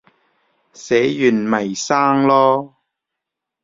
[0.73, 2.73] 死完咪生囉